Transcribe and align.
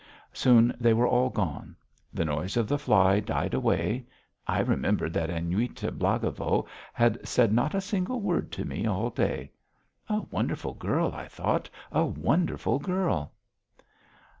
Soon 0.33 0.75
they 0.79 0.95
were 0.95 1.05
all 1.07 1.29
gone. 1.29 1.75
The 2.11 2.25
noise 2.25 2.57
of 2.57 2.67
the 2.67 2.79
fly 2.79 3.19
died 3.19 3.53
away.... 3.53 4.07
I 4.47 4.61
remembered 4.61 5.13
that 5.13 5.29
Aniuta 5.29 5.91
Blagovo 5.91 6.65
had 6.91 7.19
said 7.23 7.53
not 7.53 7.75
a 7.75 7.81
single 7.81 8.19
word 8.19 8.51
to 8.53 8.65
me 8.65 8.87
all 8.87 9.11
day. 9.11 9.51
"A 10.09 10.21
wonderful 10.21 10.73
girl!" 10.73 11.13
I 11.13 11.27
thought 11.27 11.69
"A 11.91 12.03
wonderful 12.03 12.79
girl." 12.79 13.31